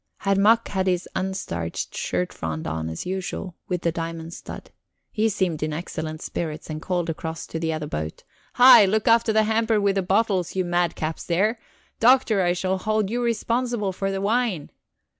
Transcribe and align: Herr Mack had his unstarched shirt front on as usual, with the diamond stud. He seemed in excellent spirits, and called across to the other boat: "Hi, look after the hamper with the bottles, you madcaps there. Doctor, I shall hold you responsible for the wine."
Herr 0.21 0.33
Mack 0.33 0.69
had 0.69 0.87
his 0.87 1.07
unstarched 1.15 1.95
shirt 1.95 2.33
front 2.33 2.65
on 2.65 2.89
as 2.89 3.05
usual, 3.05 3.53
with 3.67 3.83
the 3.83 3.91
diamond 3.91 4.33
stud. 4.33 4.71
He 5.11 5.29
seemed 5.29 5.61
in 5.61 5.73
excellent 5.73 6.23
spirits, 6.23 6.71
and 6.71 6.81
called 6.81 7.07
across 7.07 7.45
to 7.45 7.59
the 7.59 7.71
other 7.71 7.85
boat: 7.85 8.23
"Hi, 8.55 8.83
look 8.85 9.07
after 9.07 9.31
the 9.31 9.43
hamper 9.43 9.79
with 9.79 9.93
the 9.93 10.01
bottles, 10.01 10.55
you 10.55 10.65
madcaps 10.65 11.27
there. 11.27 11.59
Doctor, 11.99 12.41
I 12.41 12.53
shall 12.53 12.79
hold 12.79 13.11
you 13.11 13.21
responsible 13.21 13.91
for 13.93 14.09
the 14.09 14.21
wine." 14.21 14.71